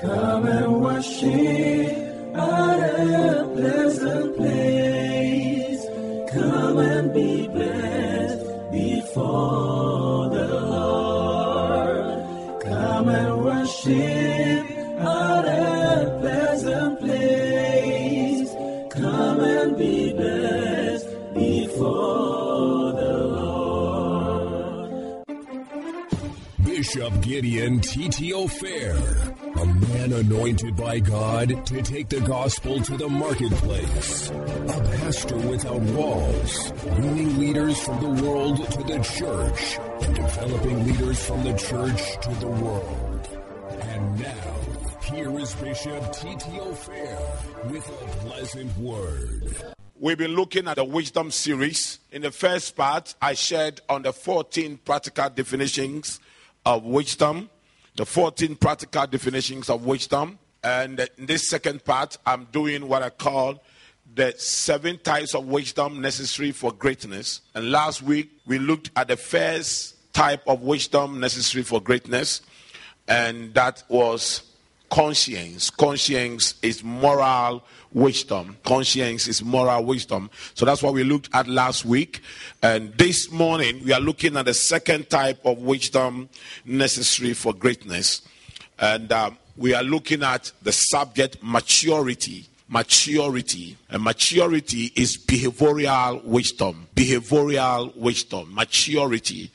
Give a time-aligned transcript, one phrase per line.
[0.00, 1.96] Come and worship
[2.34, 5.86] at a pleasant place.
[6.30, 12.22] Come and be blessed before the Lord.
[12.62, 14.70] Come and worship
[15.00, 18.50] at a pleasant place.
[18.90, 25.24] Come and be blessed before the Lord.
[26.64, 29.15] Bishop Gideon Titi-Ofei,
[30.46, 37.36] anointed by God to take the gospel to the marketplace, a pastor without walls, bringing
[37.40, 42.46] leaders from the world to the church, and developing leaders from the church to the
[42.46, 43.28] world.
[43.80, 44.54] And now,
[45.02, 49.74] here is Bishop Titi-Ofei with a pleasant word.
[49.98, 51.98] We've been looking at the wisdom series.
[52.12, 56.20] In the first part, I shared on the 14 practical definitions
[56.64, 57.50] of wisdom,
[57.96, 60.38] the 14 practical definitions of wisdom.
[60.62, 63.62] And in this second part, I'm doing what I call
[64.14, 67.40] the seven types of wisdom necessary for greatness.
[67.54, 72.40] And last week, we looked at the first type of wisdom necessary for greatness,
[73.06, 74.42] and that was
[74.88, 75.70] conscience.
[75.70, 78.56] Conscience is moral wisdom.
[78.64, 80.30] Conscience is moral wisdom.
[80.54, 82.20] So that's what we looked at last week.
[82.62, 86.28] And this morning, we are looking at the second type of wisdom
[86.64, 88.22] necessary for greatness.
[88.78, 92.46] And um, we are looking at the subject maturity.
[92.68, 93.76] Maturity.
[93.88, 96.88] And maturity is behavioral wisdom.
[96.94, 98.54] Behavioral wisdom.
[98.54, 99.50] Maturity.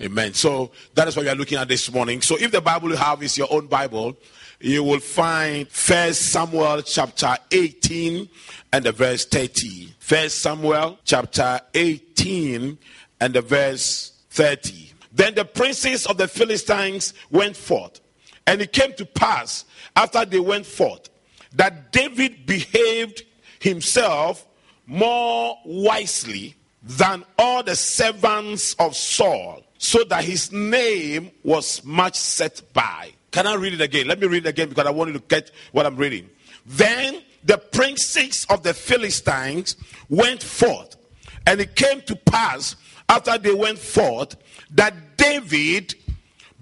[0.00, 0.34] Amen.
[0.34, 2.20] So that is what we are looking at this morning.
[2.20, 4.16] So if the Bible you have is your own Bible,
[4.60, 8.28] you will find First Samuel chapter 18
[8.72, 9.88] and the verse 30.
[9.98, 12.78] First Samuel chapter 18
[13.20, 14.92] and the verse 30.
[15.12, 18.00] Then the princes of the Philistines went forth,
[18.46, 21.08] and it came to pass after they went forth
[21.54, 23.22] that David behaved
[23.60, 24.46] himself
[24.86, 32.62] more wisely than all the servants of Saul, so that his name was much set
[32.72, 33.10] by.
[33.36, 34.06] Can I read it again?
[34.06, 36.30] Let me read it again because I want you to get what I'm reading.
[36.64, 39.76] Then the princes of the Philistines
[40.08, 40.96] went forth,
[41.46, 42.76] and it came to pass
[43.10, 44.36] after they went forth
[44.70, 45.96] that David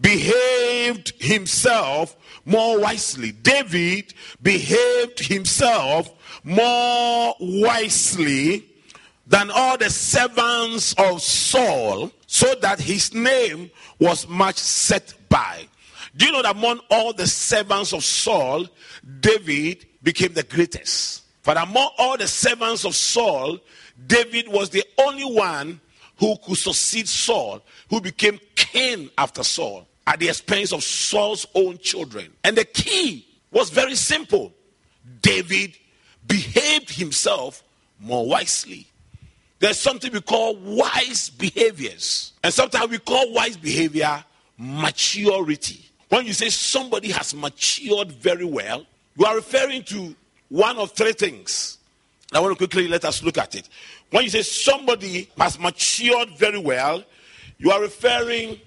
[0.01, 3.31] behaved himself more wisely.
[3.31, 6.11] David behaved himself
[6.43, 8.67] more wisely
[9.29, 13.71] than all the servants of Saul, so that his name
[14.01, 15.69] was much set by.
[16.17, 18.67] Do you know that among all the servants of Saul,
[19.21, 21.23] David became the greatest?
[21.43, 23.59] But among all the servants of Saul,
[24.07, 25.81] David was the only one
[26.19, 31.79] who could succeed Saul, who became king after Saul at the expense of Saul's own
[31.79, 32.33] children.
[32.45, 34.53] And the key was very simple
[35.21, 35.77] David
[36.27, 37.63] behaved himself
[38.01, 38.87] more wisely.
[39.59, 42.33] There's something we call wise behaviors.
[42.43, 44.25] And sometimes we call wise behavior
[44.59, 45.91] maturity.
[46.15, 48.87] When you say somebody has matured very well,
[49.17, 50.15] you are referring to
[50.49, 51.79] one of three things.
[52.33, 53.69] I want to quickly let us look at it.
[54.11, 57.03] When you say somebody has matured very well,
[57.59, 58.61] you are referring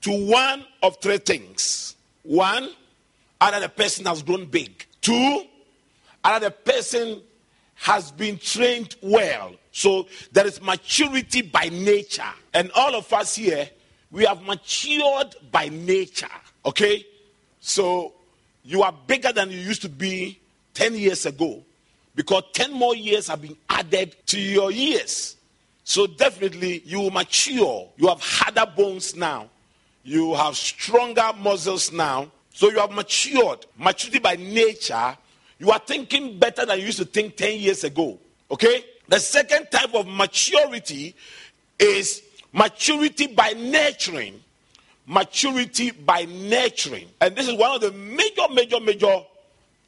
[0.00, 1.96] to one of three things.
[2.22, 2.70] One,
[3.42, 4.86] either the person has grown big.
[5.02, 5.44] Two,
[6.24, 7.20] either the person
[7.74, 9.52] has been trained well.
[9.70, 12.22] So there is maturity by nature.
[12.54, 13.68] And all of us here,
[14.10, 16.26] we have matured by nature.
[16.66, 17.06] Okay?
[17.60, 18.12] So
[18.64, 20.40] you are bigger than you used to be
[20.74, 21.62] 10 years ago
[22.14, 25.36] because 10 more years have been added to your years.
[25.84, 27.88] So definitely you will mature.
[27.96, 29.48] You have harder bones now.
[30.02, 32.30] You have stronger muscles now.
[32.52, 33.66] So you have matured.
[33.78, 35.16] Maturity by nature.
[35.58, 38.18] You are thinking better than you used to think 10 years ago.
[38.50, 38.84] Okay?
[39.08, 41.14] The second type of maturity
[41.78, 42.22] is
[42.52, 44.42] maturity by nurturing.
[45.06, 47.06] Maturity by nurturing.
[47.20, 49.20] And this is one of the major, major, major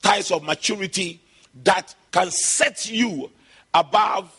[0.02, 1.20] types of maturity
[1.64, 3.30] that can set you
[3.74, 4.34] above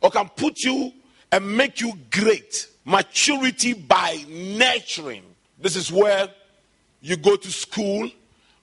[0.00, 0.92] or can put you
[1.32, 2.68] and make you great.
[2.84, 5.22] Maturity by nurturing.
[5.58, 6.28] This is where
[7.00, 8.08] you go to school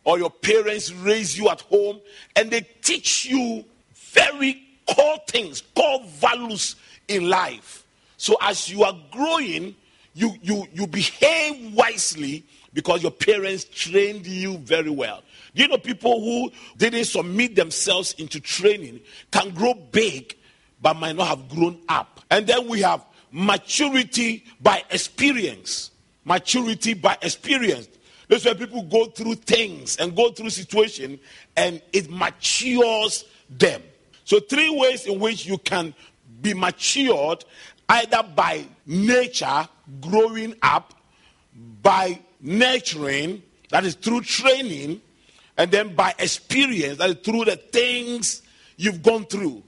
[0.03, 1.99] or your parents raise you at home
[2.35, 3.63] and they teach you
[3.95, 6.75] very core things, core values
[7.07, 7.85] in life.
[8.17, 9.75] So as you are growing,
[10.17, 12.43] you, you, you behave wisely
[12.73, 15.21] because your parents trained you very well.
[15.53, 20.35] You know, people who didn't submit themselves into training can grow big
[20.81, 22.21] but might not have grown up.
[22.31, 25.91] And then we have maturity by experience.
[26.25, 27.87] Maturity by experience.
[28.27, 31.19] That's why people go through things and go through situations
[31.55, 33.83] and it matures them.
[34.25, 35.93] So, three ways in which you can
[36.41, 37.45] be matured
[37.87, 39.67] either by nature,
[40.01, 40.93] growing up,
[41.83, 45.01] by nurturing, that is through training,
[45.57, 48.41] and then by experience, that is through the things
[48.77, 49.63] you've gone through.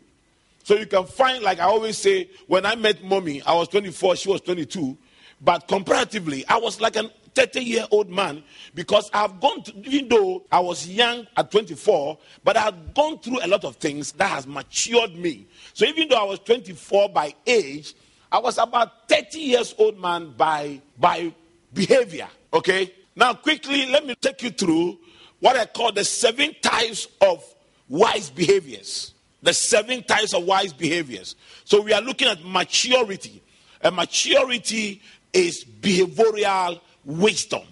[0.64, 4.16] So you can find, like I always say, when I met mommy, I was 24,
[4.18, 4.98] she was 22.
[5.42, 8.44] But comparatively, I was like a 30 year old man
[8.76, 13.44] because I've gone to, even though I was young at 24, but I've gone through
[13.44, 15.48] a lot of things that has matured me.
[15.74, 17.96] So even though I was 24 by age,
[18.32, 21.34] I was about 30 years old man by, by
[21.74, 22.28] behavior.
[22.54, 22.94] Okay?
[23.16, 25.00] Now, quickly, let me take you through
[25.40, 27.44] what I call the seven types of
[27.88, 29.14] wise behaviors.
[29.42, 31.36] The seven types of wise behaviors.
[31.64, 33.42] So we are looking at maturity.
[33.82, 35.02] And maturity
[35.34, 37.64] is behavioral wisdom.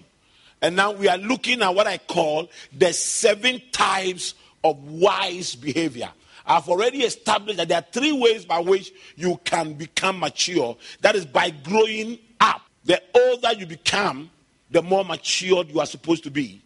[0.60, 4.34] And now we are looking at what I call the seven types
[4.64, 6.10] of wise behavior.
[6.48, 10.76] I've already established that there are three ways by which you can become mature.
[11.02, 12.62] That is by growing up.
[12.86, 14.30] The older you become,
[14.70, 16.62] the more matured you are supposed to be.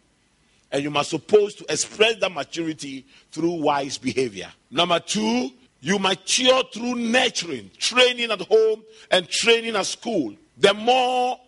[0.71, 4.51] And you must supposed to express that maturity through wise behavior.
[4.71, 5.51] Number two,
[5.81, 10.35] you mature through nurturing, training at home and training at school.
[10.59, 11.41] The more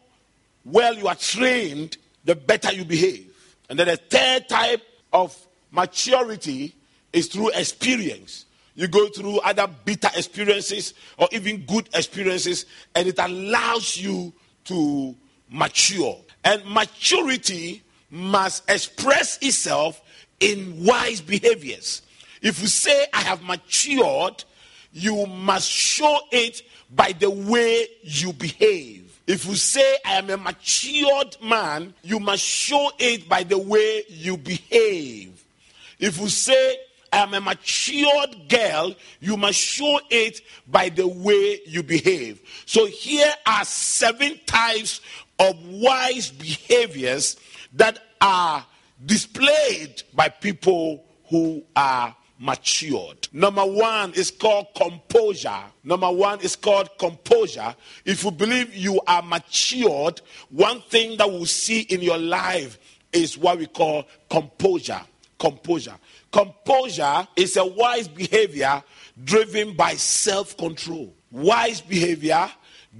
[0.64, 3.32] well you are trained, the better you behave.
[3.70, 4.82] And then the third type
[5.12, 5.38] of
[5.70, 6.74] maturity
[7.14, 8.44] is through experience.
[8.74, 14.32] You go through other bitter experiences or even good experiences, and it allows you
[14.64, 15.14] to
[15.48, 16.18] mature.
[16.44, 20.02] And maturity must express itself
[20.40, 22.02] in wise behaviors.
[22.42, 24.44] If you say, I have matured,
[24.92, 29.20] you must show it by the way you behave.
[29.26, 34.02] If you say, I am a matured man, you must show it by the way
[34.08, 35.42] you behave.
[35.98, 36.76] If you say,
[37.22, 42.40] am a matured girl, you must show it by the way you behave.
[42.66, 45.00] So here are seven types
[45.38, 47.36] of wise behaviors
[47.74, 48.64] that are
[49.04, 53.28] displayed by people who are matured.
[53.32, 55.62] Number one is called composure.
[55.82, 57.74] Number one is called composure.
[58.04, 60.20] If you believe you are matured,
[60.50, 62.78] one thing that we'll see in your life
[63.12, 65.00] is what we call composure.
[65.38, 65.96] Composure.
[66.34, 68.82] Composure is a wise behavior
[69.22, 71.14] driven by self control.
[71.30, 72.50] Wise behavior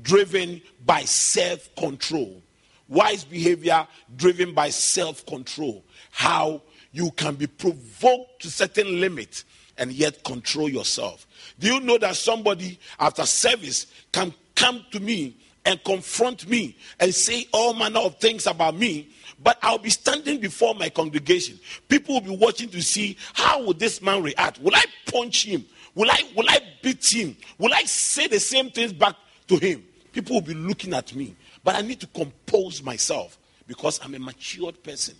[0.03, 2.41] driven by self control.
[2.87, 5.85] Wise behavior driven by self control.
[6.13, 9.45] How you can be provoked to certain limits
[9.79, 11.27] and yet control yourself.
[11.59, 17.13] Do you know that somebody after service can come to me and confront me and
[17.13, 19.09] say all manner of things about me?
[19.43, 21.59] But I'll be standing before my congregation.
[21.89, 24.61] People will be watching to see how will this man react.
[24.61, 25.65] Will I punch him?
[25.95, 27.37] Will I will I beat him?
[27.59, 29.17] Will I say the same things back
[29.49, 29.85] to him?
[30.13, 31.35] People will be looking at me.
[31.63, 35.15] But I need to compose myself because I'm a matured person.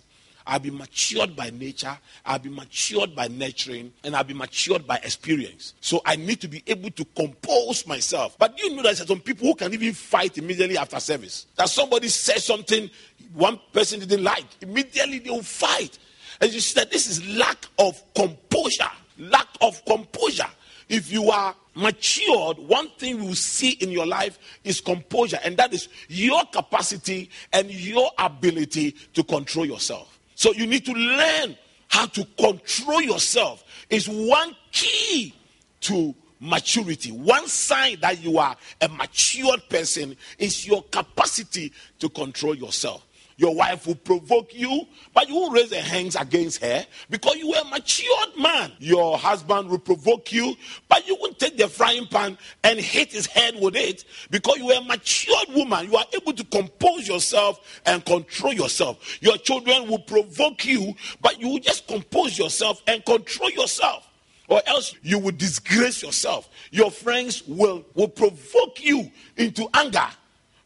[0.47, 4.97] I'll be matured by nature, I'll be matured by nurturing, and I'll be matured by
[4.97, 5.73] experience.
[5.81, 8.37] So I need to be able to compose myself.
[8.37, 11.47] But you know that there's some people who can even fight immediately after service.
[11.55, 12.89] That somebody says something
[13.33, 15.97] one person didn't like, immediately they will fight.
[16.41, 18.91] And you see that this is lack of composure.
[19.17, 20.47] Lack of composure.
[20.87, 25.57] If you are matured, one thing you will see in your life is composure, and
[25.57, 30.14] that is your capacity and your ability to control yourself.
[30.45, 33.63] So you need to learn how to control yourself.
[33.89, 35.33] Is one key
[35.79, 37.11] to maturity.
[37.11, 43.03] One sign that you are a matured person is your capacity to control yourself.
[43.37, 47.53] Your wife will provoke you, but you won't raise your hands against her because you
[47.53, 48.71] are a matured man.
[48.79, 50.55] Your husband will provoke you,
[50.87, 54.71] but you won't take the frying pan and hit his head with it because you
[54.71, 55.85] are a matured woman.
[55.85, 59.21] You are able to compose yourself and control yourself.
[59.21, 64.07] Your children will provoke you, but you will just compose yourself and control yourself
[64.47, 66.49] or else you will disgrace yourself.
[66.71, 70.07] Your friends will, will provoke you into anger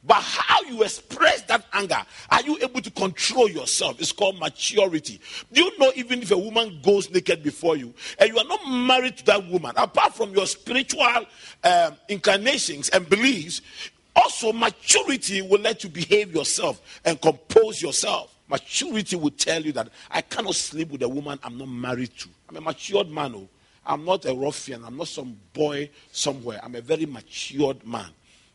[0.04, 2.02] but how you express that anger,
[2.32, 4.00] are you able to control yourself?
[4.00, 5.20] It's called maturity.
[5.52, 8.66] Do you know even if a woman goes naked before you and you are not
[8.68, 11.26] married to that woman, apart from your spiritual
[11.66, 13.62] um, inclinations and beliefs,
[14.16, 18.34] also maturity will let you behave yourself and compose yourself.
[18.50, 22.30] Maturity will tell you that I cannot sleep with a woman I'm not married to.
[22.48, 23.36] I'm a matured man.
[23.36, 23.50] Oh.
[23.86, 24.84] I'm not a ruffian.
[24.86, 26.60] I'm not some boy somewhere.
[26.64, 28.10] I'm a very matured man.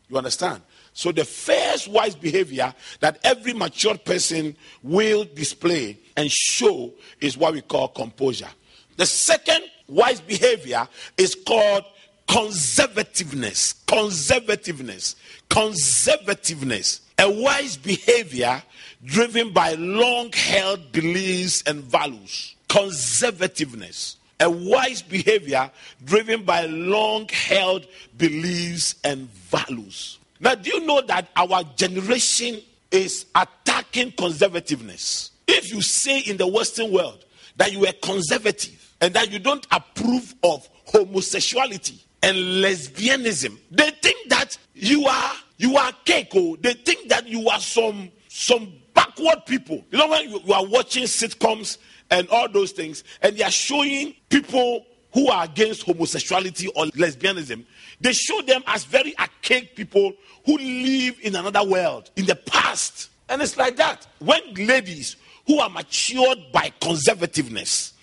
[0.09, 0.61] You understand?
[0.93, 7.53] So the first wise behavior that every mature person will display and show is what
[7.53, 8.49] we call composure.
[8.97, 11.83] The second wise behavior is called
[12.27, 13.83] conservativeness.
[13.85, 15.15] Conservativeness.
[15.49, 17.01] Conservativeness.
[17.19, 18.61] A wise behavior
[19.03, 22.55] driven by long held beliefs and values.
[22.69, 24.15] Conservativeness.
[24.39, 25.71] A wise behavior
[26.03, 27.87] driven by long held
[28.17, 30.19] beliefs and values.
[30.39, 32.59] Now, do you know that our generation
[32.91, 35.31] is attacking conservativeness?
[35.47, 37.23] If you say in the Western world
[37.57, 44.29] that you are conservative and that you don't approve of homosexuality and lesbianism, they think
[44.29, 46.27] that you are you are keiko.
[46.35, 46.57] Oh.
[46.59, 49.83] They think that you are some some backward people.
[49.91, 51.77] You know when you, you are watching sitcoms
[52.11, 57.65] and all those things, and they are showing people who are against homosexuality or lesbianism,
[58.01, 60.13] they show them as very archaic people
[60.45, 63.09] who live in another world, in the past.
[63.29, 64.05] And it's like that.
[64.19, 65.15] When ladies
[65.47, 67.93] who are matured by conservativeness,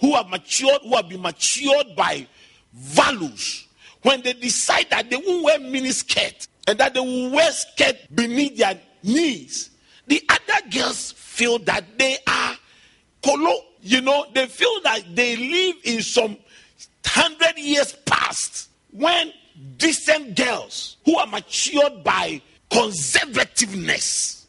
[0.00, 2.26] who are matured, who have been matured by
[2.72, 3.66] values,
[4.02, 8.56] when they decide that they won't wear miniskirt and that they will wear skirt beneath
[8.56, 9.70] their knees,
[10.06, 12.56] the other girls feel that they are
[13.24, 13.52] colo.
[13.82, 16.36] You know, they feel that they live in some
[17.04, 19.32] hundred years past when
[19.76, 24.44] decent girls who are matured by conservativeness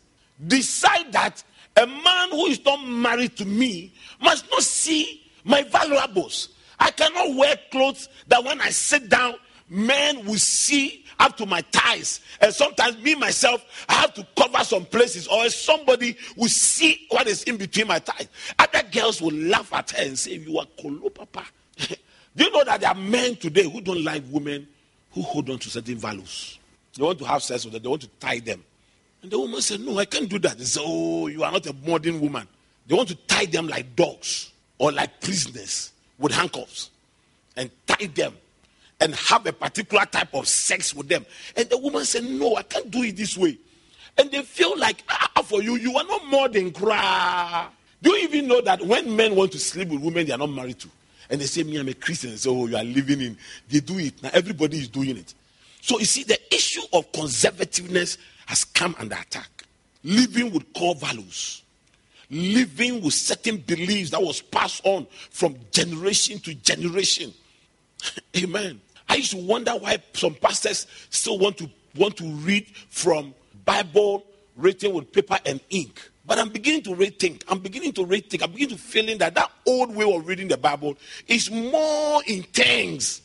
[0.48, 1.44] decide that
[1.78, 6.50] a man who is not married to me must not see my valuables.
[6.80, 9.36] I cannot wear clothes that when I sit down,
[9.72, 12.20] men will see up to my thighs.
[12.42, 17.28] And sometimes me myself, I have to cover some places, or somebody will see what
[17.28, 18.28] is in between my thighs.
[18.60, 21.46] Other girls will laugh at her and say, You are colo, papa.
[22.36, 24.68] Do you know that there are men today who don't like women
[25.12, 26.60] who hold on to certain values?
[26.98, 28.64] They want to have sex with them, they want to tie them.
[29.22, 30.58] And the woman said, No, I can't do that.
[30.58, 32.48] They Oh, you are not a modern woman.
[32.88, 36.90] They want to tie them like dogs or like prisoners with handcuffs
[37.56, 38.34] and tie them
[39.02, 41.26] and have a particular type of sex with them.
[41.58, 43.58] And the woman said, No, I can't do it this way.
[44.18, 47.68] And they feel like, ah, for you, you are not more than cry.
[48.02, 50.52] Do you even know that when men want to sleep with women they are not
[50.52, 50.90] married to?
[51.30, 52.38] And they say, Me, I'm a Christian.
[52.38, 53.38] So you are living in.
[53.70, 54.22] They do it.
[54.22, 55.34] Now everybody is doing it.
[55.82, 59.50] So you see, the issue of conservativeness has come under attack.
[60.04, 61.64] Living with core values,
[62.30, 67.34] living with certain beliefs that was passed on from generation to generation.
[68.38, 68.82] Amen.
[69.12, 74.26] I used to wonder why some pastors still want to want to read from Bible
[74.56, 76.10] written with paper and ink.
[76.26, 77.44] But I'm beginning to rethink.
[77.50, 78.42] I'm beginning to rethink.
[78.42, 80.96] I'm beginning to feeling that that old way of reading the Bible
[81.28, 83.22] is more intense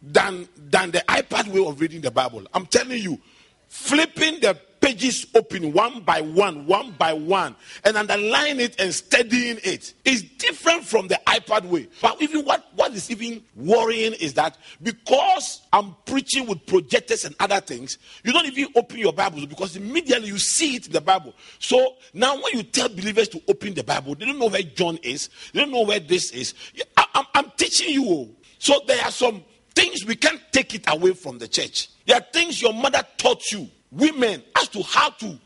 [0.00, 2.44] than than the iPad way of reading the Bible.
[2.54, 3.18] I'm telling you,
[3.66, 9.58] flipping the pages open one by one, one by one, and underline it and studying
[9.64, 11.88] it is different from the iPad way.
[12.02, 17.34] But even what, what is even worrying is that because I'm preaching with projectors and
[17.40, 21.00] other things, you don't even open your Bibles because immediately you see it in the
[21.00, 21.34] Bible.
[21.58, 24.98] So now when you tell believers to open the Bible, they don't know where John
[25.02, 26.52] is, they don't know where this is.
[26.98, 28.04] I, I'm, I'm teaching you.
[28.06, 28.30] Oh.
[28.58, 31.88] So there are some things we can't take it away from the church.
[32.06, 35.38] There are things your mother taught you women as to how to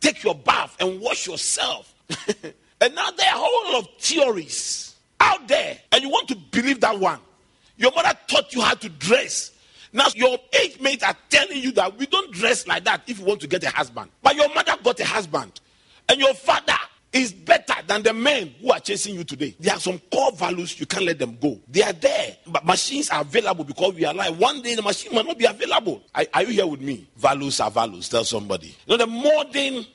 [0.00, 1.94] take your bath and wash yourself.
[2.80, 6.36] and now there are a whole lot of theories out there, and you want to
[6.36, 7.20] believe that one.
[7.76, 9.52] Your mother taught you how to dress.
[9.92, 13.24] Now your age mates are telling you that we don't dress like that if you
[13.24, 14.10] want to get a husband.
[14.22, 15.60] But your mother got a husband,
[16.08, 16.74] and your father
[17.14, 19.54] is better than the men who are chasing you today.
[19.60, 21.60] There are some core values you can't let them go.
[21.68, 24.36] They are there, but machines are available because we are alive.
[24.36, 26.02] One day the machine might not be available.
[26.12, 27.08] Are, are you here with me?
[27.16, 28.08] Values are values.
[28.08, 28.74] Tell somebody.
[28.86, 29.86] You know, the modern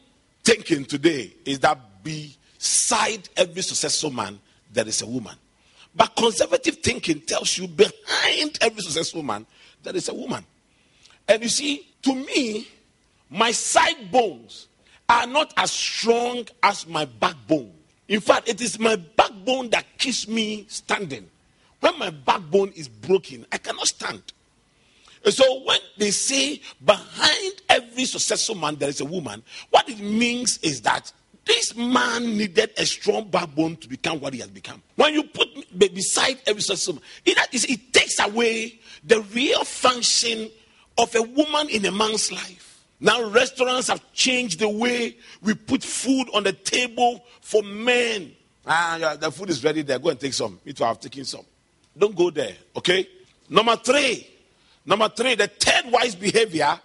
[0.45, 4.39] thinking today is that beside every successful man,
[4.71, 5.35] there is a woman.
[5.93, 9.45] But conservative thinking tells you behind every successful man,
[9.83, 10.45] there is a woman.
[11.27, 12.65] And you see, to me,
[13.29, 14.68] my side bones
[15.09, 17.73] are not as strong as my backbone.
[18.07, 21.29] In fact, it is my backbone that keeps me standing.
[21.79, 24.21] When my backbone is broken, I cannot stand.
[25.25, 29.99] And so when they say behind every successful man there is a woman, what it
[29.99, 31.11] means is that
[31.45, 34.81] this man needed a strong backbone to become what he has become.
[34.95, 35.47] When you put
[35.77, 40.49] beside every successful man, it, it takes away the real function
[40.97, 42.68] of a woman in a man's life.
[42.99, 48.33] Now, restaurants have changed the way we put food on the table for men.
[48.65, 49.99] Ah, yeah, the food is ready there.
[49.99, 50.59] Go and take some.
[50.65, 51.45] Me too, I've taken some.
[51.97, 53.07] Don't go there, okay?
[53.49, 54.27] Number three.
[54.85, 56.79] Number three, the third wise behavior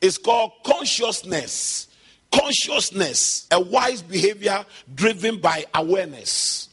[0.00, 1.88] is called consciousness.
[2.32, 6.68] Consciousness, a wise behavior driven by awareness.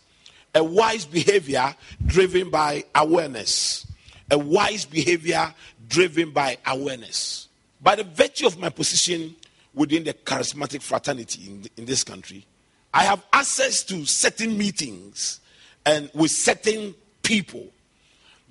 [0.55, 3.87] A wise behavior driven by awareness.
[4.29, 5.53] A wise behavior
[5.87, 7.47] driven by awareness.
[7.83, 9.35] By the virtue of my position
[9.73, 12.45] within the charismatic fraternity in, in this country,
[12.93, 15.41] I have access to certain meetings
[15.85, 17.67] and with certain people.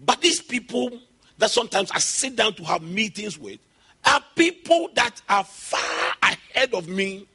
[0.04, 0.98] But these people
[1.38, 3.58] that sometimes I sit down to have meetings with
[4.04, 7.26] are people that are far ahead of me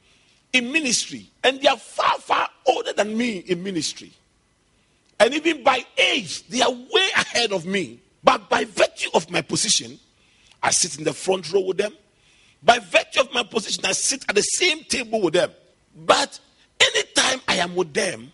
[0.52, 1.28] in ministry.
[1.42, 4.12] And they are far, far older than me in ministry.
[5.18, 8.00] And even by age, they are way ahead of me.
[8.22, 9.98] But by virtue of my position,
[10.62, 11.92] I sit in the front row with them.
[12.62, 15.50] By virtue of my position, I sit at the same table with them.
[15.94, 16.38] But
[16.80, 18.32] anytime I am with them,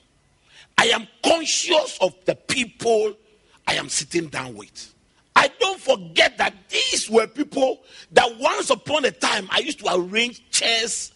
[0.79, 3.17] I am conscious of the people
[3.67, 4.95] I am sitting down with.
[5.37, 7.81] I don't forget that these were people
[8.13, 11.13] that once upon a time I used to arrange chairs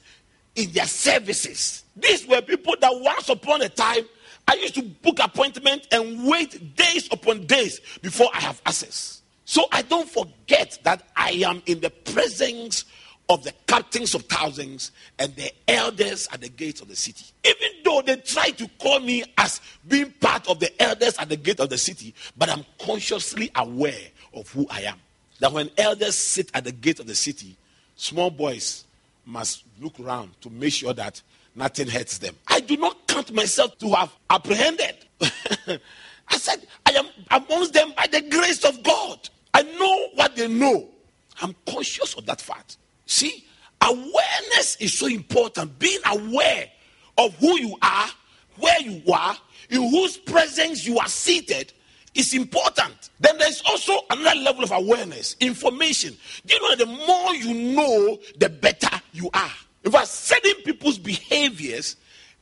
[0.54, 1.84] in their services.
[1.96, 4.04] These were people that once upon a time
[4.46, 9.17] I used to book appointment and wait days upon days before I have access.
[9.48, 12.84] So I don't forget that I am in the presence
[13.30, 17.24] of the captains of thousands and the elders at the gates of the city.
[17.42, 21.36] Even though they try to call me as being part of the elders at the
[21.38, 24.98] gate of the city, but I'm consciously aware of who I am.
[25.40, 27.56] That when elders sit at the gate of the city,
[27.96, 28.84] small boys
[29.24, 31.22] must look around to make sure that
[31.54, 32.34] nothing hurts them.
[32.48, 34.96] I do not count myself to have apprehended.
[36.28, 39.30] I said, I am amongst them by the grace of God.
[39.58, 40.88] I know what they know.
[41.42, 42.76] I'm conscious of that fact.
[43.06, 43.44] See,
[43.80, 45.80] awareness is so important.
[45.80, 46.66] Being aware
[47.16, 48.08] of who you are,
[48.58, 49.36] where you are,
[49.68, 51.72] in whose presence you are seated
[52.14, 53.10] is important.
[53.18, 56.16] Then there's also another level of awareness, information.
[56.46, 59.50] Do you know the more you know, the better you are?
[59.84, 61.96] In fact, certain people's behaviors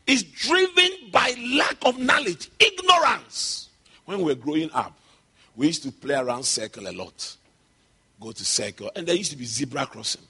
[0.06, 3.70] is driven by lack of knowledge, ignorance.
[4.04, 4.98] When we were growing up,
[5.56, 7.36] we used to play around circle a lot.
[8.20, 10.22] Go to circle, and there used to be zebra crossing,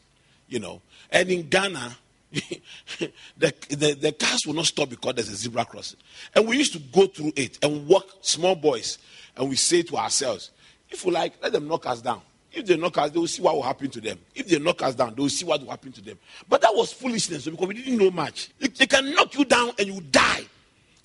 [0.48, 0.80] you know.
[1.10, 1.96] And in Ghana,
[2.32, 6.00] the, the, the, cars will not stop because there's a zebra crossing.
[6.34, 8.98] And we used to go through it and walk, small boys,
[9.36, 10.50] and we say to ourselves,
[10.90, 12.22] if we like, let them knock us down.
[12.52, 14.18] If they knock us, they will see what will happen to them.
[14.34, 16.18] If they knock us down, they will see what will happen to them.
[16.48, 18.50] But that was foolishness because we didn't know much.
[18.58, 20.44] They can knock you down and you die.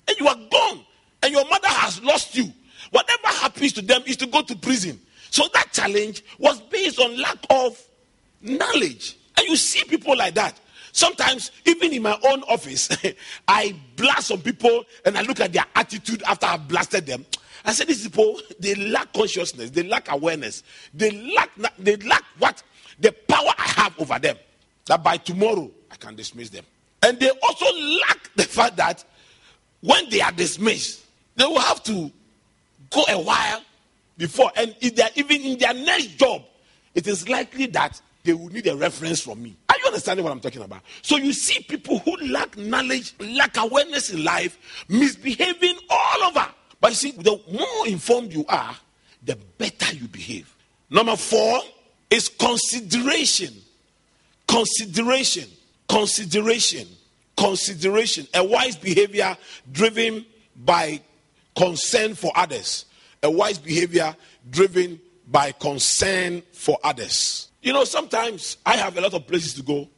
[0.08, 0.80] And you are gone.
[1.22, 2.50] And your mother has lost you.
[2.90, 5.00] Whatever happens to them is to go to prison.
[5.30, 7.82] So that challenge was based on lack of
[8.42, 9.16] knowledge.
[9.36, 10.60] And you see people like that.
[10.92, 12.88] Sometimes, even in my own office,
[13.48, 17.24] I blast some people and I look at their attitude after I've blasted them.
[17.64, 22.62] I said, these people, they lack consciousness, they lack awareness, they lack, they lack what?
[22.98, 24.36] The power I have over them.
[24.86, 26.64] That by tomorrow, I can dismiss them.
[27.02, 27.66] And they also
[28.00, 29.04] lack the fact that
[29.80, 31.04] when they are dismissed,
[31.36, 32.12] they will have to
[32.92, 33.62] go a while
[34.16, 34.50] before.
[34.56, 36.42] And if they are even in their next job,
[36.94, 39.56] it is likely that they will need a reference from me.
[39.68, 40.82] Are you understanding what I'm talking about?
[41.02, 46.46] So you see people who lack knowledge, lack awareness in life, misbehaving all over.
[46.80, 48.76] But you see, the more informed you are,
[49.24, 50.54] the better you behave.
[50.90, 51.60] Number four
[52.10, 53.54] is consideration.
[54.46, 55.48] Consideration.
[55.88, 56.86] Consideration.
[57.36, 58.26] Consideration.
[58.34, 59.36] A wise behavior
[59.70, 60.26] driven
[60.56, 61.00] by
[61.56, 62.86] concern for others.
[63.22, 64.14] A wise behavior
[64.50, 67.48] driven by concern for others.
[67.62, 69.88] You know, sometimes I have a lot of places to go.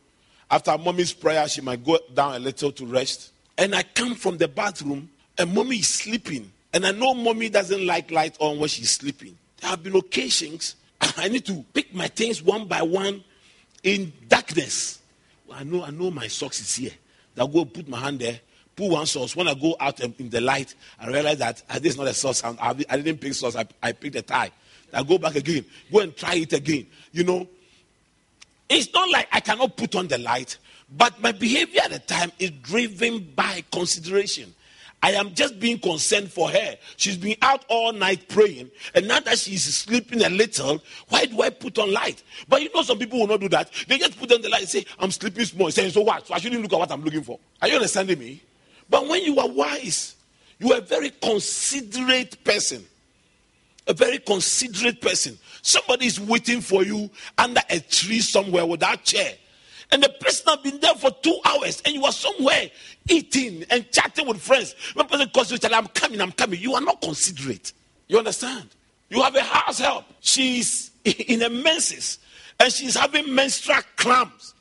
[0.50, 3.32] After mommy's prayer, she might go down a little to rest.
[3.56, 6.52] And I come from the bathroom and mommy is sleeping.
[6.72, 9.38] And I know mommy doesn't like light on when she's sleeping.
[9.60, 10.76] There have been occasions
[11.16, 13.22] I need to pick my things one by one
[13.82, 15.00] in darkness.
[15.52, 16.92] I know, I know my socks is here.
[17.36, 18.40] I go put my hand there,
[18.76, 19.36] put one sauce.
[19.36, 22.14] When I go out in the light, I realize that uh, this is not a
[22.14, 22.42] sauce.
[22.44, 23.56] I, didn't pick sauce.
[23.56, 24.50] I, I picked a tie.
[24.92, 26.86] I go back again, go and try it again.
[27.12, 27.48] You know,
[28.68, 30.58] it's not like I cannot put on the light,
[30.96, 34.54] but my behavior at the time is driven by consideration.
[35.02, 36.76] I am just being concerned for her.
[36.96, 41.42] She's been out all night praying, and now that she's sleeping a little, why do
[41.42, 42.22] I put on light?
[42.48, 43.70] But you know, some people will not do that.
[43.86, 45.70] They just put on the light and say, I'm sleeping small.
[45.70, 46.26] Saying, so what?
[46.26, 47.38] So I shouldn't look at what I'm looking for.
[47.60, 48.40] Are you understanding me?
[48.88, 50.16] But when you are wise,
[50.58, 52.84] you are a very considerate person.
[53.86, 55.38] A very considerate person.
[55.62, 59.34] Somebody is waiting for you under a tree somewhere with that chair
[59.94, 62.68] and the person has been there for two hours and you are somewhere
[63.08, 64.74] eating and chatting with friends.
[64.94, 66.60] When person calls you, I'm coming, I'm coming.
[66.60, 67.72] You are not considerate.
[68.08, 68.68] You understand?
[69.08, 70.04] You have a house help.
[70.20, 72.18] She's in a menses
[72.58, 74.54] and she's having menstrual cramps.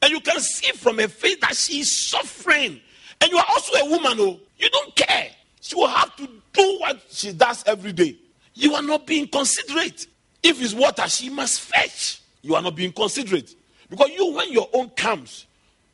[0.00, 2.80] And you can see from her face that she is suffering.
[3.20, 5.28] And you are also a woman, oh, you don't care.
[5.60, 8.16] She will have to do what she does every day.
[8.54, 10.06] You are not being considerate.
[10.42, 12.22] If it's water, she must fetch.
[12.42, 13.54] You are not being considerate.
[13.90, 15.46] Because you, when your own comes,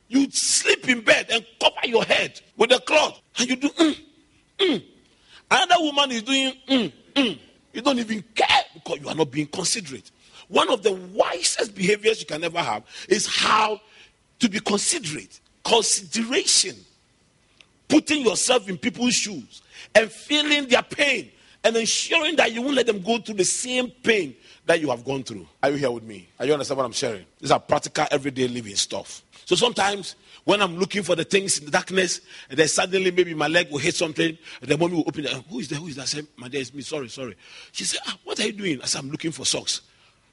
[0.07, 3.19] you sleep in bed and cover your head with a cloth.
[3.39, 3.97] And you do, mm,
[4.59, 4.83] mm.
[5.49, 7.39] Another woman is doing, mm, mm.
[7.73, 10.11] You don't even care because you are not being considerate.
[10.47, 13.81] One of the wisest behaviors you can ever have is how
[14.39, 15.39] to be considerate.
[15.63, 16.75] Consideration.
[17.87, 19.61] Putting yourself in people's shoes
[19.93, 21.31] and feeling their pain
[21.63, 25.03] and ensuring that you won't let them go through the same pain that you have
[25.03, 25.47] gone through.
[25.61, 26.29] Are you here with me?
[26.39, 27.25] Are you understand what I'm sharing?
[27.39, 29.23] These are practical, everyday living stuff.
[29.45, 33.33] So sometimes when I'm looking for the things in the darkness, and then suddenly maybe
[33.33, 35.31] my leg will hit something, and the mommy will open it.
[35.49, 35.79] Who is there?
[35.79, 36.15] Who is that?
[36.15, 36.81] I My dear, it's me.
[36.81, 37.35] Sorry, sorry.
[37.71, 38.81] She said, ah, What are you doing?
[38.81, 39.81] I said, I'm looking for socks.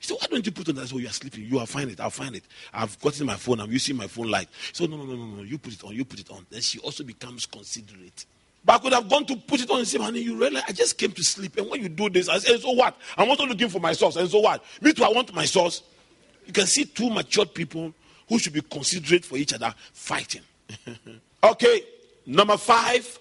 [0.02, 0.88] She said, Why don't you put on that?
[0.88, 1.44] So oh, you are sleeping.
[1.44, 2.00] You will find it.
[2.00, 2.42] I'll find it.
[2.74, 3.60] I've gotten my phone.
[3.60, 4.48] I'm using my phone light.
[4.72, 5.42] So no, no, no, no, no.
[5.42, 5.94] You put it on.
[5.94, 6.44] You put it on.
[6.50, 8.26] Then she also becomes considerate.
[8.64, 10.72] But I could have gone to put it on and say, honey, you realize I
[10.72, 11.56] just came to sleep.
[11.56, 12.96] And when you do this, I say, so what?
[13.16, 14.16] I'm also looking for my source.
[14.16, 14.64] And so what?
[14.80, 15.84] Me too, I want my source.
[16.46, 17.94] You can see two matured people
[18.28, 20.42] who should be considerate for each other fighting.
[21.44, 21.82] okay,
[22.26, 23.20] number five,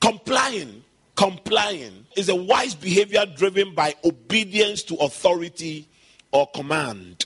[0.00, 0.82] complying.
[1.14, 5.88] Complying is a wise behavior driven by obedience to authority
[6.36, 7.24] or command.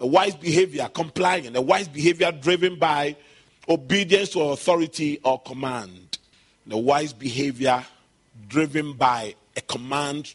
[0.00, 3.14] A wise behavior, complying, a wise behavior driven by
[3.68, 6.18] obedience to authority or command.
[6.66, 7.84] The wise behavior
[8.48, 10.34] driven by a command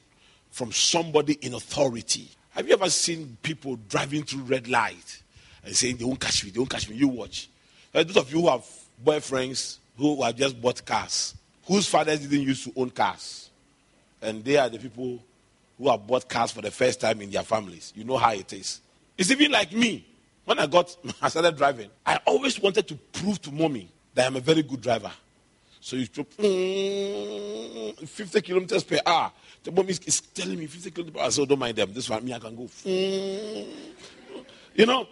[0.51, 2.29] from somebody in authority.
[2.51, 5.21] Have you ever seen people driving through red light
[5.65, 6.95] and saying they won't catch me, they won't catch me?
[6.95, 7.49] You watch.
[7.91, 8.65] Those of you who have
[9.03, 13.49] boyfriends who have just bought cars, whose fathers didn't used to own cars,
[14.21, 15.19] and they are the people
[15.77, 17.93] who have bought cars for the first time in their families.
[17.95, 18.81] You know how it is.
[19.17, 20.07] It's even like me.
[20.45, 21.89] When I got, I started driving.
[22.05, 25.12] I always wanted to prove to mommy that I'm a very good driver.
[25.79, 29.31] So you drop mm, 50 kilometers per hour.
[29.63, 31.31] The mommy is telling me 50 kilometers per hour.
[31.31, 31.93] So don't mind them.
[31.93, 32.63] This one, me, I can go.
[32.63, 33.67] Mm.
[34.75, 35.07] You know,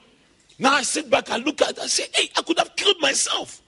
[0.57, 2.97] now I sit back and look at it and say, hey, I could have killed
[3.01, 3.61] myself.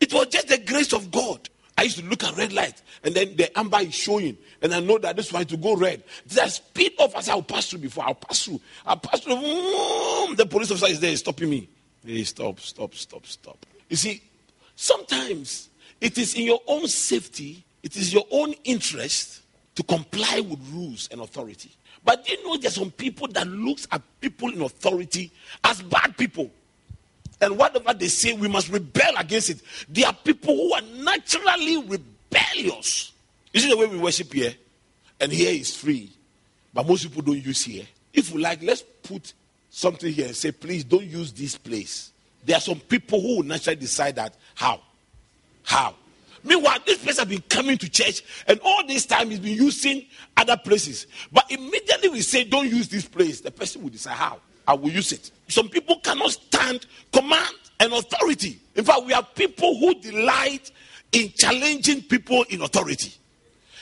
[0.00, 1.48] It was just the grace of God.
[1.76, 4.80] I used to look at red light and then the amber is showing, and I
[4.80, 6.02] know that this one to go red.
[6.26, 8.60] The speed of as I'll pass through before, I'll pass through.
[8.86, 9.34] I'll pass through.
[10.36, 11.68] the police officer is there stopping me.
[12.04, 13.64] Hey, stop, stop, stop, stop.
[13.88, 14.22] You see,
[14.74, 15.68] sometimes
[16.00, 19.42] it is in your own safety, it is your own interest
[19.74, 21.70] to comply with rules and authority.
[22.04, 25.30] But do you know there's some people that looks at people in authority
[25.62, 26.50] as bad people.
[27.42, 29.60] And whatever they say, we must rebel against it.
[29.88, 33.10] There are people who are naturally rebellious.
[33.52, 34.54] You see the way we worship here?
[35.20, 36.12] And here is free.
[36.72, 37.84] But most people don't use here.
[38.14, 39.32] If we like, let's put
[39.70, 42.12] something here and say, please don't use this place.
[42.44, 44.34] There are some people who will naturally decide that.
[44.54, 44.80] How?
[45.64, 45.96] How?
[46.44, 50.06] Meanwhile, this place has been coming to church, and all this time he's been using
[50.36, 51.06] other places.
[51.32, 54.40] But immediately we say, Don't use this place, the person will decide how.
[54.66, 55.30] I will use it.
[55.48, 58.60] Some people cannot stand command and authority.
[58.74, 60.70] In fact, we have people who delight
[61.12, 63.12] in challenging people in authority.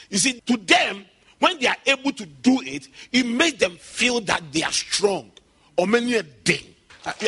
[0.09, 1.05] You see, to them,
[1.39, 5.31] when they are able to do it, it makes them feel that they are strong.
[5.77, 6.67] Or many a day.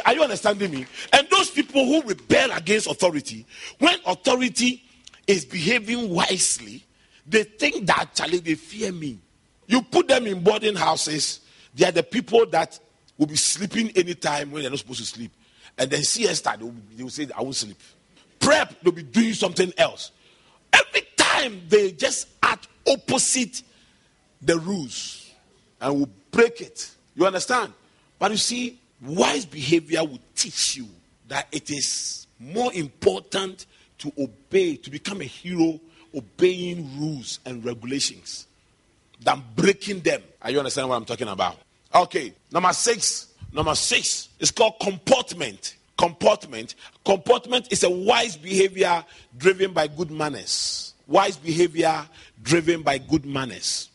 [0.04, 0.86] Are you understanding me?
[1.12, 3.46] And those people who rebel against authority,
[3.78, 4.82] when authority
[5.26, 6.84] is behaving wisely,
[7.26, 9.18] they think that actually they fear me.
[9.66, 11.40] You put them in boarding houses,
[11.74, 12.78] they are the people that
[13.18, 15.32] will be sleeping anytime when they're not supposed to sleep.
[15.78, 17.78] And then siesta, they will, they will say, I won't sleep.
[18.40, 20.10] Prep, they'll be doing something else.
[20.72, 23.62] Every time they just act opposite
[24.40, 25.30] the rules
[25.80, 26.90] and will break it.
[27.14, 27.72] You understand?
[28.18, 30.88] But you see, wise behavior will teach you
[31.28, 33.66] that it is more important
[33.98, 35.80] to obey, to become a hero,
[36.14, 38.46] obeying rules and regulations
[39.20, 40.22] than breaking them.
[40.40, 41.56] Are you understand what I'm talking about?
[41.94, 43.28] Okay, number six.
[43.52, 45.76] Number six is called comportment.
[45.98, 46.74] Comportment.
[47.04, 49.04] Comportment is a wise behavior
[49.36, 50.94] driven by good manners.
[51.06, 52.06] Wise behavior
[52.42, 53.90] driven by good manners.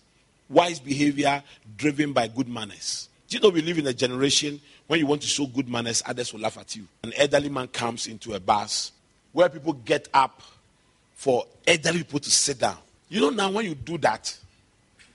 [0.50, 1.44] Wise behavior
[1.76, 3.10] driven by good manners.
[3.28, 6.02] Do you know we live in a generation when you want to show good manners,
[6.06, 6.88] others will laugh at you.
[7.04, 8.94] An elderly man comes into a bus
[9.34, 10.42] where people get up
[11.16, 12.78] for elderly people to sit down.
[13.10, 14.36] You know, now when you do that,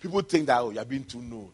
[0.00, 1.48] people think that, oh, you're being too known.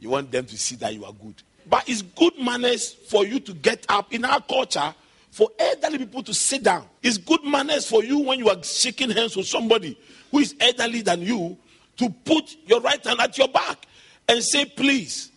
[0.00, 1.34] You want them to see that you are good.
[1.68, 4.94] But it's good manners for you to get up in our culture
[5.30, 6.86] for elderly people to sit down.
[7.02, 9.98] It's good manners for you when you are shaking hands with somebody
[10.30, 11.56] who is elderly than you
[11.98, 13.86] to put your right hand at your back
[14.28, 15.30] and say, please.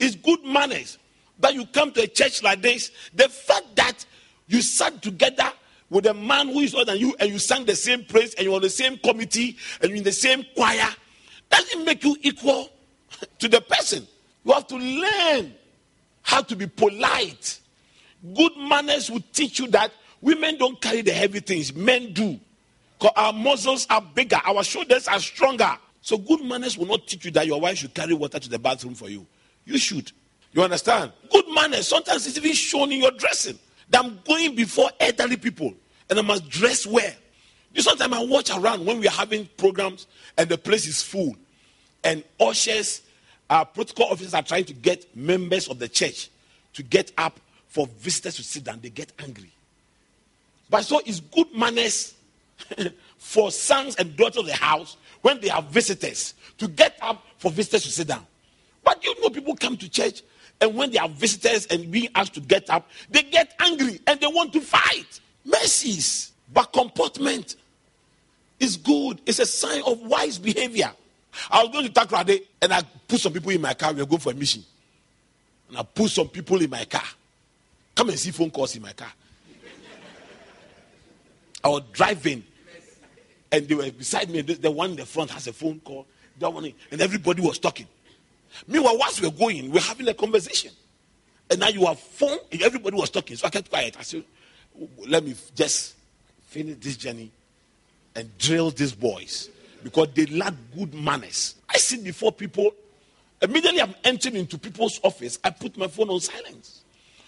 [0.00, 0.98] It's good manners.
[1.40, 4.04] that you come to a church like this, the fact that
[4.46, 5.50] you sat together
[5.90, 8.44] with a man who is older than you and you sang the same praise and
[8.44, 10.88] you're on the same committee and you're in the same choir,
[11.50, 12.68] doesn't make you equal
[13.38, 14.06] to the person.
[14.44, 15.54] You have to learn
[16.22, 17.60] how to be polite.
[18.34, 22.38] Good manners will teach you that women don't carry the heavy things, men do.
[22.98, 25.76] Because our muscles are bigger, our shoulders are stronger.
[26.02, 28.58] So good manners will not teach you that your wife should carry water to the
[28.58, 29.26] bathroom for you.
[29.64, 30.10] You should.
[30.52, 31.12] You understand?
[31.30, 33.58] Good manners, sometimes it's even shown in your dressing.
[33.90, 35.74] That I'm going before elderly people
[36.10, 37.12] and I must dress well.
[37.74, 41.36] You sometimes I watch around when we are having programs and the place is full,
[42.04, 43.02] and ushers,
[43.50, 46.30] our protocol officers are trying to get members of the church
[46.74, 48.80] to get up for visitors to sit down.
[48.82, 49.50] They get angry.
[50.70, 52.14] But so it's good manners
[53.18, 57.50] for sons and daughters of the house when they have visitors to get up for
[57.50, 58.26] visitors to sit down.
[58.84, 60.22] But you know, people come to church
[60.60, 64.20] and when they have visitors and being asked to get up, they get angry and
[64.20, 65.20] they want to fight.
[65.44, 67.56] Mercies, but comportment
[68.58, 69.20] is good.
[69.24, 70.92] It's a sign of wise behavior.
[71.50, 73.92] I was going to Takoradi and I put some people in my car.
[73.92, 74.62] We are going for a mission.
[75.68, 77.04] And I put some people in my car.
[77.94, 79.12] Come and see phone calls in my car.
[81.62, 82.44] I was driving
[83.50, 84.42] and they were beside me.
[84.42, 86.06] The one in the front has a phone call.
[86.38, 87.86] That one, and everybody was talking.
[88.66, 90.70] Meanwhile, whilst we were going, we are having a conversation.
[91.50, 93.36] And now you have phone, everybody was talking.
[93.36, 93.96] So I kept quiet.
[93.98, 94.24] I said,
[95.06, 95.96] let me just
[96.46, 97.30] finish this journey
[98.14, 99.50] and drill these boys
[99.82, 101.56] because they lack good manners.
[101.68, 102.72] I sit before people.
[103.40, 106.82] Immediately I'm entering into people's office, I put my phone on silence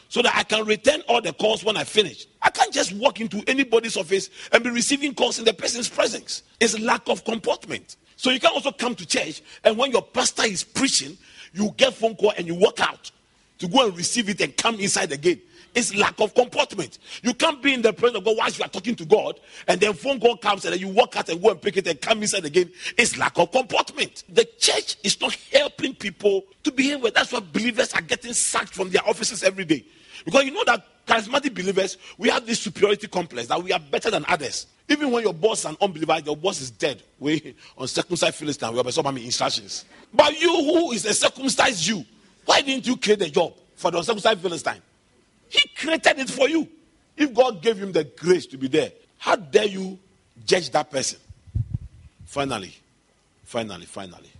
[0.08, 2.26] so that I can return all the calls when I finish.
[2.42, 6.42] I can't just walk into anybody's office and be receiving calls in the person's presence.
[6.58, 7.96] It's lack of comportment.
[8.16, 11.16] So you can also come to church and when your pastor is preaching,
[11.52, 13.12] you get phone call and you walk out
[13.60, 15.40] to go and receive it and come inside again.
[15.74, 16.98] It's lack of comportment.
[17.22, 19.80] You can't be in the presence of God whilst you are talking to God, and
[19.80, 22.00] then phone call comes and then you walk out and go and pick it and
[22.00, 22.70] come inside again.
[22.98, 24.24] It's lack of comportment.
[24.28, 27.12] The church is not helping people to behave well.
[27.14, 29.84] That's why believers are getting sacked from their offices every day.
[30.24, 34.10] Because you know that charismatic believers, we have this superiority complex that we are better
[34.10, 34.66] than others.
[34.88, 37.02] Even when your boss is an unbeliever, your boss is dead.
[37.20, 39.84] We on circumcised Philistine, we have some instructions.
[40.12, 42.04] But you who is a circumcised Jew,
[42.50, 44.82] why didn't you create a job for the uncircumcised Philistine?
[45.48, 46.66] He created it for you.
[47.16, 49.96] If God gave him the grace to be there, how dare you
[50.44, 51.20] judge that person?
[52.26, 52.74] Finally,
[53.44, 54.32] finally, finally.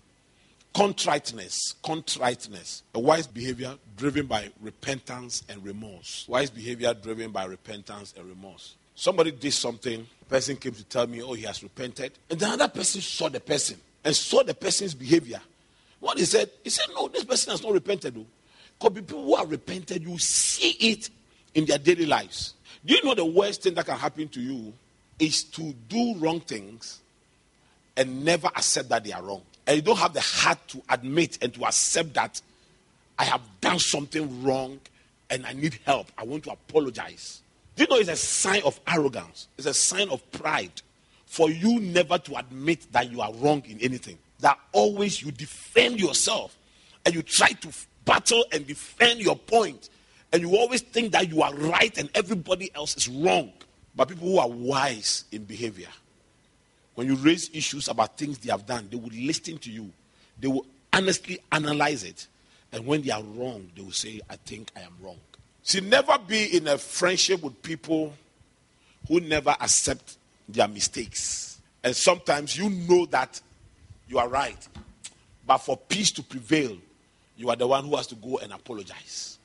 [0.74, 2.82] Contriteness, contriteness.
[2.96, 6.24] A wise behavior driven by repentance and remorse.
[6.26, 8.74] Wise behavior driven by repentance and remorse.
[8.96, 12.10] Somebody did something, person came to tell me, oh, he has repented.
[12.28, 15.40] And the other person saw the person and saw the person's behavior.
[16.00, 18.14] What he said, he said, no, this person has not repented.
[18.78, 21.10] Because people who are repented, you see it
[21.54, 22.54] in their daily lives.
[22.84, 24.72] Do you know the worst thing that can happen to you
[25.18, 27.00] is to do wrong things
[27.96, 29.42] and never accept that they are wrong?
[29.66, 32.40] And you don't have the heart to admit and to accept that
[33.18, 34.80] I have done something wrong
[35.28, 36.06] and I need help.
[36.16, 37.42] I want to apologize.
[37.76, 39.48] Do you know it's a sign of arrogance?
[39.58, 40.82] It's a sign of pride
[41.26, 44.18] for you never to admit that you are wrong in anything.
[44.40, 46.56] That always you defend yourself
[47.04, 47.68] and you try to
[48.04, 49.88] battle and defend your point,
[50.32, 53.52] and you always think that you are right and everybody else is wrong.
[53.94, 55.88] But people who are wise in behavior,
[56.94, 59.90] when you raise issues about things they have done, they will listen to you.
[60.38, 62.26] They will honestly analyze it.
[62.72, 65.18] And when they are wrong, they will say, I think I am wrong.
[65.62, 68.12] See, never be in a friendship with people
[69.08, 70.16] who never accept
[70.48, 71.60] their mistakes.
[71.82, 73.40] And sometimes you know that
[74.10, 74.68] you are right.
[75.46, 76.76] But for peace to prevail,
[77.36, 79.38] you are the one who has to go and apologize.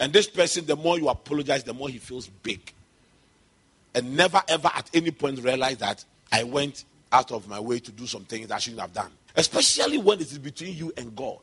[0.00, 2.72] And this person, the more you apologize, the more he feels big.
[3.94, 7.92] And never ever at any point realize that I went out of my way to
[7.92, 9.10] do some things I shouldn't have done.
[9.36, 11.38] Especially when it is between you and God.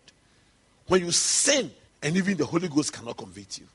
[0.87, 3.67] When you sin and even the Holy Ghost cannot convict you.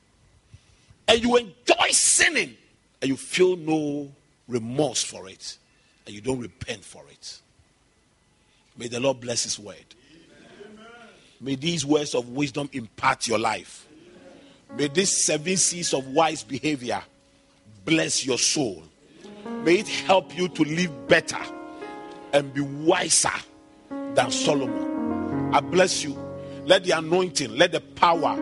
[1.07, 2.55] And you enjoy sinning
[3.01, 4.11] and you feel no
[4.47, 5.57] remorse for it.
[6.05, 7.41] And you don't repent for it.
[8.77, 9.85] May the Lord bless his word.
[11.41, 13.87] May these words of wisdom impart your life.
[14.77, 17.01] May these seven Cs of wise behavior
[17.85, 18.83] bless your soul.
[19.63, 21.39] May it help you to live better
[22.33, 23.31] and be wiser
[23.89, 25.53] than Solomon.
[25.53, 26.17] I bless you.
[26.65, 28.35] Let the anointing, let the power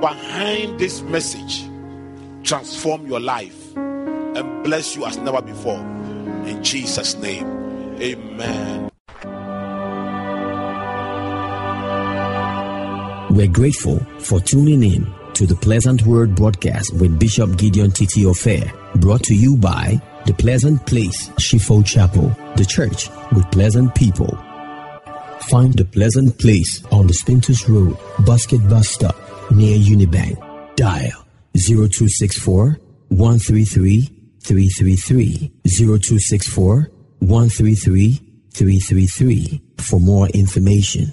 [0.00, 1.64] behind this message
[2.44, 5.80] transform your life and bless you as never before.
[6.46, 7.46] In Jesus' name,
[8.00, 8.91] amen.
[13.32, 19.22] We're grateful for tuning in to the Pleasant Word broadcast with Bishop Gideon Titi-Ofei, brought
[19.22, 24.28] to you by The Pleasant Place, Shifo Chapel, the church with pleasant people.
[25.48, 29.16] Find The Pleasant Place on the Spintex Road, Basket Bus Stop,
[29.50, 30.36] near Unibank.
[30.76, 31.24] Dial
[31.56, 34.10] 0264 133
[34.42, 36.90] 333 0264
[37.20, 38.12] 133
[38.52, 41.10] 333 for more information.